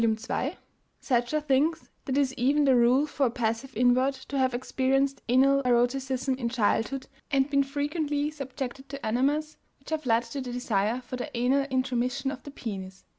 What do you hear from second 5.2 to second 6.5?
anal eroticism in